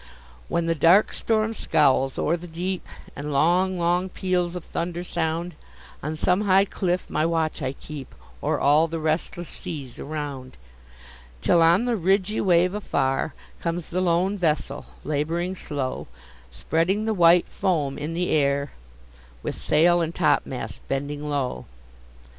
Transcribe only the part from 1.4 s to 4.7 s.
scowls o'er the deep, And long, long peals of